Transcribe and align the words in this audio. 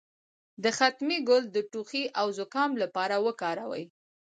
د 0.63 0.65
ختمي 0.77 1.19
ګل 1.27 1.43
د 1.51 1.57
ټوخي 1.71 2.03
او 2.19 2.27
زکام 2.39 2.71
لپاره 2.83 3.15
وکاروئ 3.25 3.85